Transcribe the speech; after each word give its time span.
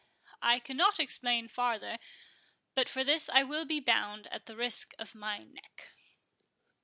I 0.41 0.57
cannot 0.57 0.99
explain 0.99 1.47
farther; 1.47 1.99
but 2.73 2.89
for 2.89 3.03
this 3.03 3.29
I 3.29 3.43
will 3.43 3.65
be 3.65 3.79
bound, 3.79 4.25
at 4.31 4.47
the 4.47 4.55
risk 4.55 4.95
of 4.97 5.13
my 5.13 5.37
neck." 5.43 5.89